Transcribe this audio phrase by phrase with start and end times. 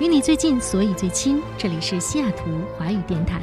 [0.00, 1.42] 与你最近，所以最亲。
[1.58, 2.44] 这里是西雅图
[2.78, 3.38] 华语电台。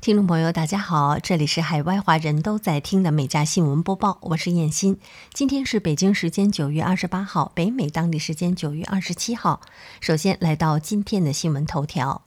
[0.00, 4.98] 听众朋友，大家好，这里是海外华人都在听的美加新闻播报，我是燕欣。
[5.32, 9.60] 今天是北京时间九月二十八号，北美当地时间九月二十七号。
[10.00, 12.22] 首先来到今天的新闻头条。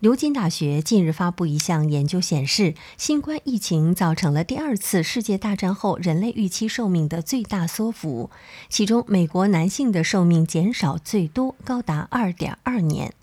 [0.00, 8.30] 牛津大学近日发布一项研究显示，新冠疫情造成了第二次世界大战后人类预期寿命的最大缩幅，
[8.68, 13.14] 其中美国男性的寿命减少最多，高达二点二年。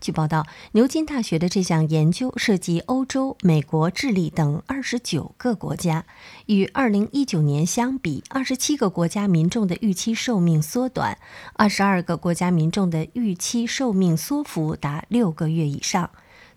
[0.00, 6.06] 据报道，牛津大学的这项研究涉及欧洲、美国、智利等二十九个国家。
[6.46, 11.18] 与二零一九年相比，二十七个国家民众的预期寿命缩短，
[11.52, 16.10] 二十二个国家民众的预期寿命缩幅达六个月以上。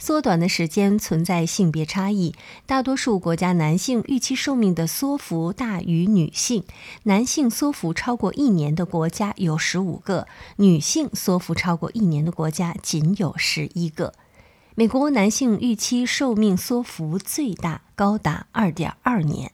[0.06, 6.66] 缩短的时间存在性别差异，大多数国家男性预期寿命的缩幅大于女性，
[7.04, 14.14] 男性缩幅超过一年的国家有十五个，女性缩幅超过一年的国家仅有十一个。
[14.76, 19.54] 美国男性预期寿命缩幅最大，高达二点二年。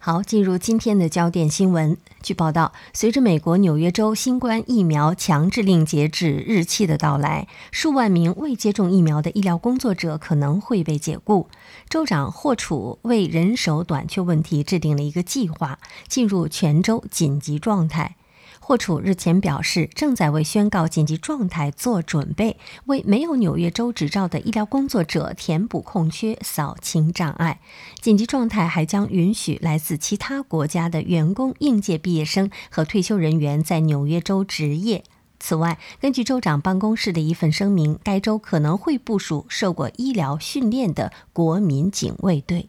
[0.00, 1.96] 好，进入今天的焦点新闻。
[2.22, 11.48] 据报道，随着美国纽约州新冠疫苗强制令截止日期的到来，数万名未接种疫苗的医疗工作者可能会被解雇。
[11.88, 18.14] 州长霍楚为人手短缺问题制定了一个计划，进入全州紧急状态。
[18.68, 27.62] 霍楚日前表示，正在为宣告紧急状态做准备，为没有纽约州执照的医疗工作者填补空缺、扫清障碍。
[28.02, 35.02] 紧急状态还将允许来自其他国家的员工、应届毕业生和退休人员在纽约州执业。
[35.40, 42.68] 此外，根据州长办公室的一份声明，该州可能会部署受过医疗训练的国民警卫队。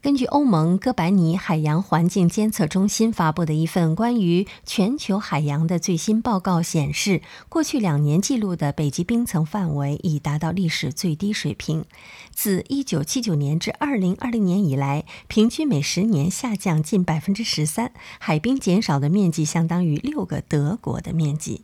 [0.00, 11.84] 根据欧盟哥白尼海洋环境监测中心发布的一份关于全球海洋的最新报告显示，过去两年记录的北极冰层范围已达到历史最低水平。
[12.32, 21.62] 自1979年至2020年以来，平均每十年下降近百分之十三，海冰减少的面积相当于六个德国的面积。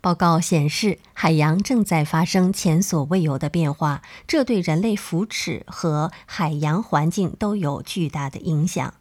[0.00, 8.94] 报告显示，海洋正在发生前所未有的变化，这对人类福祉和海洋环境都有巨大的影响。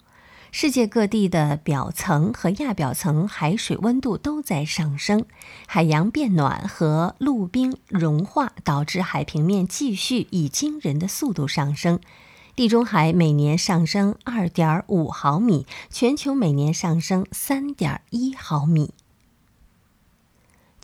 [0.51, 5.25] 世界各地的表层和亚表层海水温度都在上升，
[5.67, 12.00] 海洋变暖和陆冰融化导致海平面继续以惊人的速度上升。
[12.55, 18.94] 地中海每年上升二点五毫米，全球每年上升三点一毫米。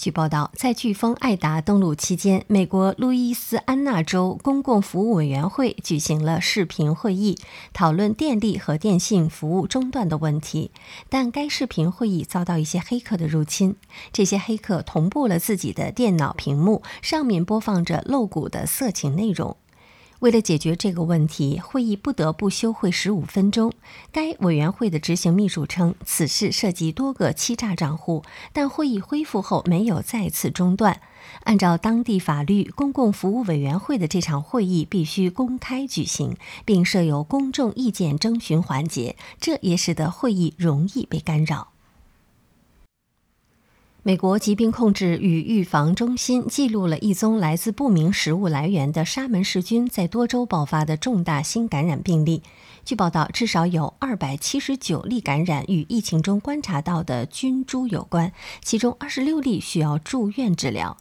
[0.01, 7.37] 据报道，在飓风艾达登陆期间，美国路易斯安那州公共服务委员会举行了视频会议，
[7.71, 10.71] 讨论电力和电信服务中断的问题。
[11.07, 13.75] 但该视频会议遭到一些黑客的入侵，
[14.11, 19.55] 这些黑客同步了自己的电脑屏幕，上面播放着露骨的色情内容。
[20.21, 23.73] 为了解决这个问题，会议不得不休会十五分钟。
[24.11, 28.23] 该委员会的执行秘书称，此事涉及多个欺诈账户，
[28.53, 31.01] 但会议恢复后没有再次中断。
[31.45, 41.69] 按照当地法律，公共服务委员会的这场会议必须公开举行，并设有公众意见征询环节，这也使得会议容易被干扰。
[44.03, 52.41] 美国疾病控制与预防中心记录了一宗来自不明食物来源的沙门氏菌在多州爆发的重大新感染病例。
[52.83, 58.33] 据报道，至少有二百七十九例感染与疫情中观察到的菌株有关，
[58.63, 60.97] 其中二十六例需要住院治疗。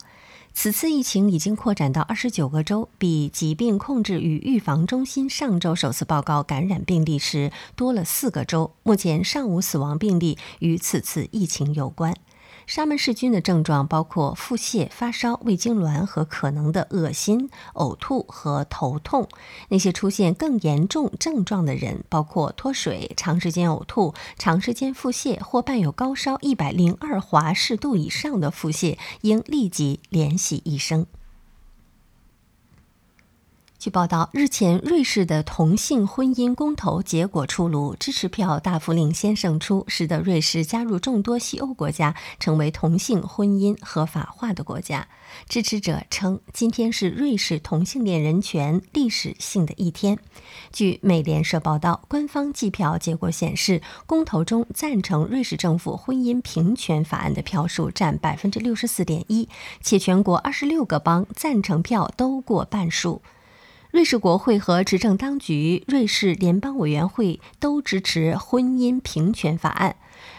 [0.53, 8.73] 此次疫情已经扩展到二十九个州，比疾病控制与预防中心上周首次报告感染病例时多了四个州。
[8.83, 12.15] 目前尚无死亡病例与此次疫情有关。
[12.71, 19.29] 沙门氏菌的症状包括腹泻、发烧、胃痉挛和可能的恶心、呕吐和头痛。
[19.71, 31.07] 那些出现更严重症状的人，包括脱水、长时间呕吐、长时间腹泻或伴有高烧一百零二华氏度以上的腹泻，应立即联系医生。
[33.81, 45.09] 据报道，日前瑞士的同性婚姻公投结果出炉，支持票大幅领先胜出，使得瑞士加入众多西欧国家，成为同性婚姻合法化的国家。
[45.49, 50.19] 支持者称，今天是瑞士同性恋人权历史性的一天。
[50.71, 59.49] 据美联社报道，官方计票结果显示，公投中赞成瑞士政府婚姻平权法案的票数占百分之六十四点一，
[59.81, 63.23] 且全国二十六个邦赞成票都过半数。
[63.91, 69.97] 瑞士国会和执政当局瑞士联邦委员会都支持婚姻平权法案。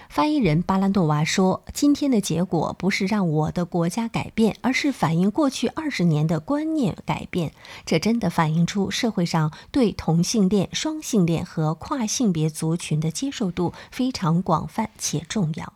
[0.09, 7.53] 发言人巴拉诺娃说：“今天的结果不是让我的国家改变，而是反映过去二十年的观念改变。
[7.85, 15.73] 这真的反映出社会上对同性恋、双性恋和跨性别族群的接受度非常广泛且重要。”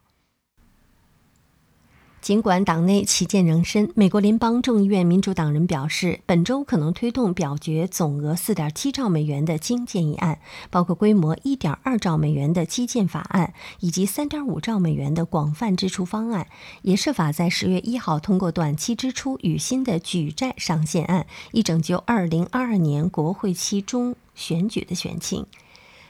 [2.26, 10.40] 尽管党内旗见仍深，美国联邦众议院民主党人表示，本周可能推动表决总额4.7兆美元的经建议案，
[10.72, 16.48] 包括规模1.2兆美元的基建法案以及3.5兆美元的广泛支出方案，
[16.82, 25.46] 也设法在10月1号通过短期支出与新的举债上限案，以拯救2022年国会期中选举的选情。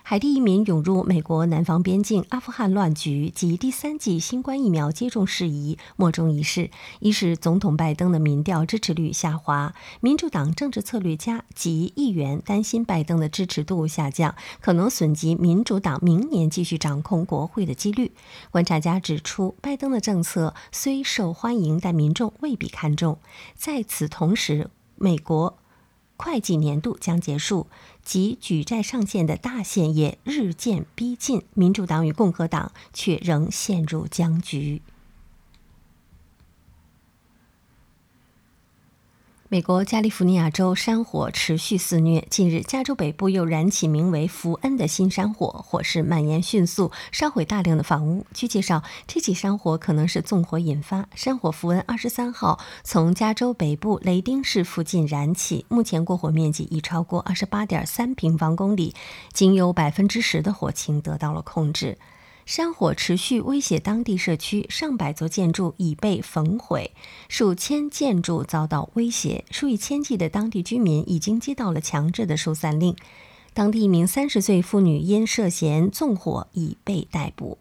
[0.07, 6.69] 海地移民涌入美国南方边境，阿富汗乱局及第三季新冠疫苗接种事宜莫衷一是，
[6.99, 9.73] 一是总统拜登的民调支持率下滑。
[10.01, 18.11] 民主党政治策略家及议员担心拜登的支持度下降，可能损及民主党明年继续掌控国会的几率。
[18.51, 23.17] 观察家指出，拜登的政策虽受欢迎，但民众未必看重。
[23.55, 25.57] 在此同时，美国。
[26.17, 27.67] 会计年度将结束，
[28.03, 34.81] 及举债上限的大限也日渐逼近，民主党与共和党却仍陷入僵局。
[39.47, 42.25] 美国加利福尼亚州山火持续肆虐。
[42.31, 48.25] 近日，加州北部又燃起名为“福恩”的新山火，火势蔓延迅速，烧毁大量的房屋。
[48.33, 51.07] 据介绍，这起山火可能是纵火引发。
[51.13, 58.95] 山火“福恩”二十三号从加州北部雷丁市附近燃起，目前过火面积已超过二十八点三平方公里，
[59.31, 61.99] 仅有百分之十的火情得到了控制。
[62.45, 66.91] 山火持续威胁当地社区，上百座建筑已被焚毁，
[67.27, 72.95] 数千建筑遭到威胁，数以千计的当地居民已经接到了强制的疏散令。
[73.55, 77.57] 当地一名三十岁妇女因涉嫌纵火已被逮捕。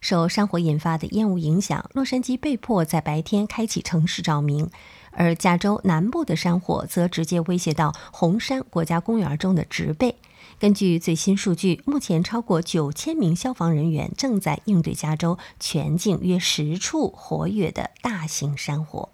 [0.00, 4.68] 受山火引发的烟雾影响，洛杉矶被迫在白天开启城市照明，
[5.12, 10.16] 而加州南部的山火则直接威胁到红山国家公园中的植被。
[10.58, 19.10] 根据最新数据，目前超过九千名消防人员正在应对加州全境约十处活跃的大型山火。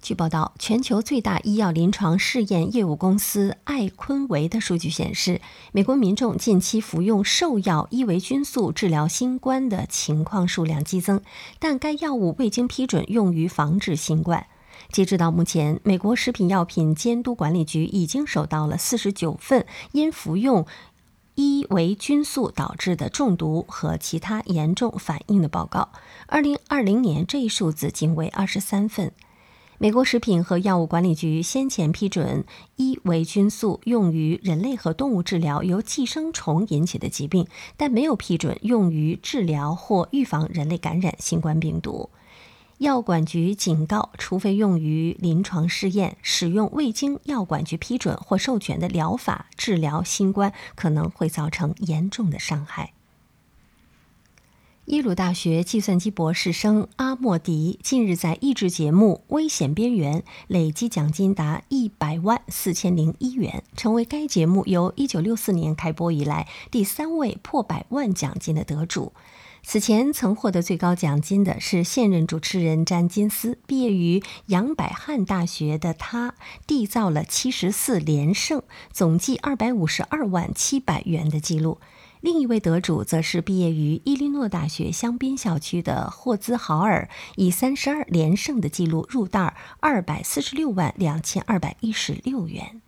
[0.00, 11.20] 据报道，全球最大医药临床试验业务公司艾坤维的数据显示，美国民众近期服用兽药伊维菌素治疗新冠的情况数量激增，
[11.58, 14.46] 但该药物未经批准用于防治新冠。
[14.92, 20.66] 截止到目前，美国食品药品监督管理局已经收到了四十九份因服用
[21.36, 25.90] 伊维菌素导致的中毒和其他严重反应的报告。
[26.26, 29.12] 二零二零年，这一数字仅为二十三份。
[29.78, 32.44] 美国食品和药物管理局先前批准
[32.76, 37.46] 伊维菌素用于人类和动物治疗由寄生虫引起的疾病，
[37.76, 42.10] 但没有批准用于治疗或预防人类感染新冠病毒。
[42.80, 52.94] 药管局警告，除非用于临床试验，使用未经药管局批准或授权的疗法治疗新冠，可能会造成严重的伤害。
[54.86, 69.12] 耶鲁大学计算机博士生阿莫迪近日在益智节目《危险边缘》累计奖金达一百万四千零一元，成为该节目由一九六四年开播以来第三位破百万奖金的得主。
[69.62, 73.58] 此前曾获得最高奖金的是现任主持人詹金斯。
[73.66, 76.34] 毕业于杨百翰大学的他，
[76.66, 78.62] 缔造了七十四连胜、
[78.92, 81.78] 总计二百五十二万七百元的记录。
[82.20, 92.82] 另一位得主则是毕业于伊利诺大学香槟校区的霍兹豪尔，以三十二连胜的记录入袋二百四十六万两千二百一十六元。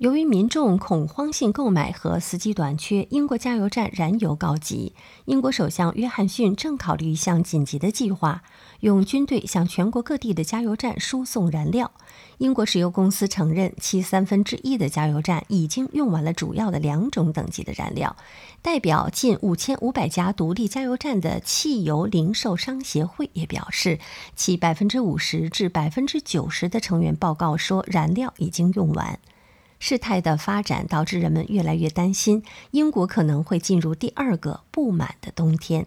[0.00, 4.94] 由于民众恐慌性购买和司机短缺，英国加油站燃油告急。
[5.26, 8.42] 英国首相约翰逊正考虑一项紧急的计划，
[8.80, 11.92] 用军队向全国各地的加油站输送燃料。
[12.38, 18.16] 英国石油公司承认，其三分之一的加油站已经用完了主要的两种等级的燃料。
[18.62, 23.98] 代表近五千五百家独立加油站的汽油零售商协会也表示，
[24.34, 29.18] 其百分之五十至百分之九十的成员报告说，燃料已经用完。
[29.80, 35.86] 事态的发展导致人们越来越担心，英国可能会进入第二个不满的冬天。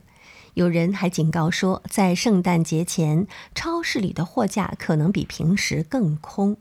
[0.56, 6.58] 有人还警告说，在圣诞节前，超市里的货架可能比平时更空。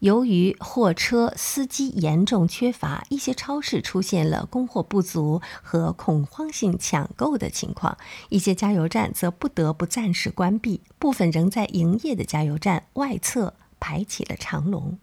[0.00, 7.96] 由于货车司机严重缺乏，一些超市出现了供货不足和恐慌性抢购的情况。
[8.28, 14.98] 一些加油站则不得不暂时关闭，部分仍在营业的加油站外侧排起了长龙。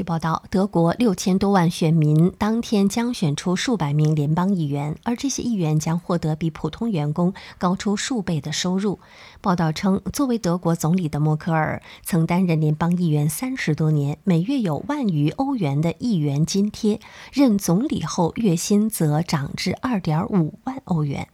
[0.00, 8.98] 据报道，德国六千多万选民当天将选出数百名联邦议员，而这些议员将获得比普通员工高出数倍的收入。
[9.42, 16.98] 报道称，作为德国总理的默克尔曾担任联邦议员三十多年，每月有万余欧元的议员津贴。
[17.30, 21.28] 任总理后，月薪则涨至二点五万欧元。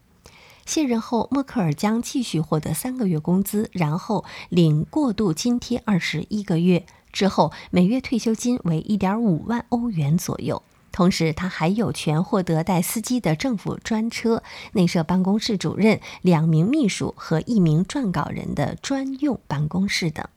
[0.65, 6.85] 卸任后，默克尔将继续获得三个月工资，然后领过渡津贴二十一个月。
[7.17, 10.63] 之后，每月退休金为一点五万欧元左右。
[10.93, 14.43] 同时，他还有权获得带司机的政府专车、
[14.73, 20.29] 内设办公室主任、两名秘书和一名撰稿人的专用办公室等。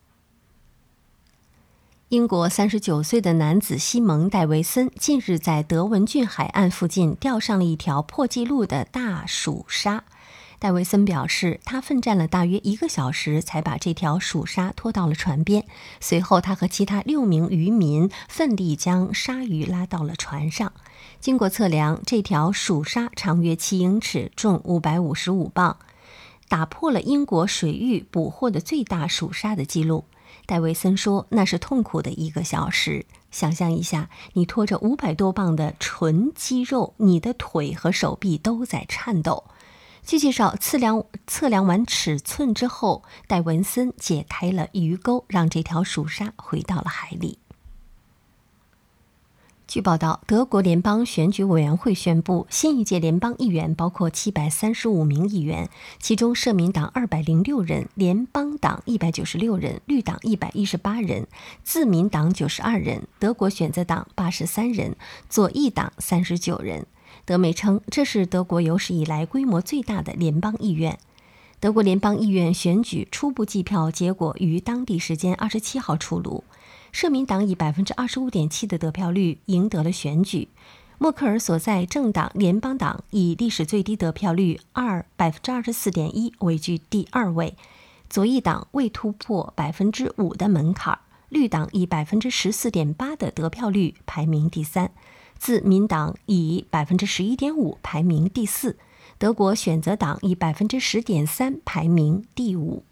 [2.08, 10.06] 英国三十九岁的男子西蒙·戴维森近日在德文郡海岸附近钓上了一条破纪录的大鼠鲨。
[10.60, 15.66] 戴维森表示，他奋战了大约一个小时，才把这条鼠鲨拖到了船边。
[16.02, 20.74] 随后，他和其他六名渔民奋力将鲨鱼拉到了船上。
[21.22, 25.78] 经过测量，这条鼠鲨长约七英尺，重五百五十五磅，
[26.50, 30.04] 打破了英国水域捕获的最大鼠鲨的记录。
[30.46, 33.06] 戴维森说：“那是痛苦的一个小时。
[33.32, 39.46] 想象一下，你拖着五百多磅的纯肌肉，你的腿和手臂都在颤抖。”
[40.10, 47.38] 据介绍，测量测量完尺寸之后，戴文森解开了鱼钩，让这条鼠鲨回到了海里。
[49.68, 61.28] 据报道，德国联邦选举委员会宣布，新一届联邦议员包括七百三十五名议员，其中社民党二百零六人，联邦党一百九十六人，绿党一百一十八人，
[61.64, 64.96] 自民党九十二人，德国选择党八十三人，
[65.30, 66.88] 左翼党三十九人。
[67.26, 70.98] 德媒称，这是德国有史以来规模最大的联邦议院。
[71.60, 76.44] 德国联邦议院选举初步计票结果于当地时间二十七号出炉，
[76.92, 80.48] 社民党以百分之二十五点七的得票率赢得了选举。
[80.98, 87.56] 默克尔所在政党联邦党以历史最低得票率二百分之二十四点一位居第二位，
[88.10, 91.00] 左翼党未突破百分之五的门槛，
[91.30, 94.92] 绿党以百分之十四点八的得票率排名第三。
[95.40, 98.78] 自民党以百分之十一点五排名第四，
[99.18, 102.84] 德国选择党以百分之十点三排名第五。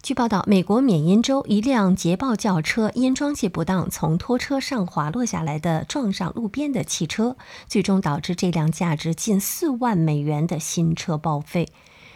[0.00, 11.68] 据报道，美国缅因州一辆捷豹轿车因装卸不当，从拖车上滑落下来的，撞上路边的汽车，最终导致这辆价值近四万美元的新车报废。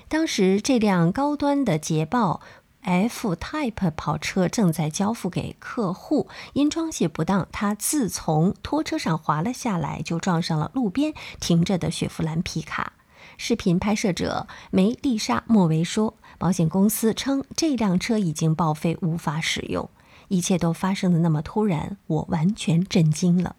[0.09, 2.41] 当时，这辆高端的捷豹。
[2.83, 12.93] F-Type 跑车正在交付给客户，因装卸不当，他自从拖车上滑了下来，就撞上了路边停着的雪佛兰皮卡。
[13.39, 19.89] 视频拍摄者梅丽莎·莫维说：“保险公司称这辆车已经报废，无法使用。
[20.29, 23.57] 一切都发生的那么突然，我完全震惊了。”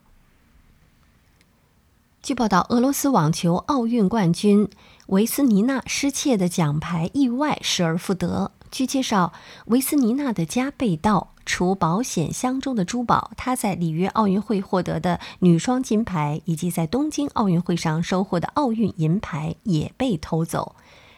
[2.21, 4.69] 据报道，俄罗斯网球奥运冠军
[5.07, 8.51] 维斯尼娜失窃的奖牌意外失而复得。
[8.73, 9.33] 据介绍，
[9.67, 20.75] 维斯尼娜的家被盗，除保险箱中的珠宝，她在里约奥运会获得的女双金牌，以及在东京奥运会上收获的奥运银牌也被偷走。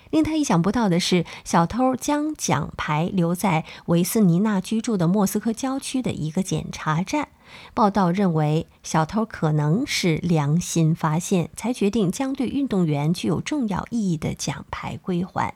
[0.09, 7.29] 令他意想不到的是，小偷将奖牌留在维斯尼娜居住的莫斯科郊区的一个检查站。
[7.73, 15.55] 报道认为，小偷可能是良心发现，才决定将对运动员具有重要意义的奖牌归还。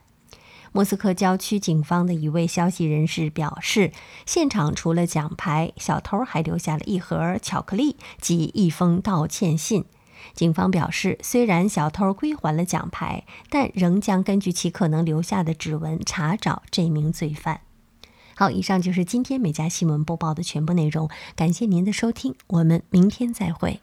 [0.72, 3.92] 莫斯科郊区警方的一位消息人士表示，
[4.26, 9.86] 现场除了奖牌，小偷还留下了一盒巧克力及一封道歉信。
[10.34, 17.62] 警方表示，虽然小偷归还了奖牌，但仍将根据其可能留下的指纹查找这名罪犯。
[18.36, 23.82] 好，以上就是今天美家新闻播报的全部内容，感谢您的收听，我们明天再会。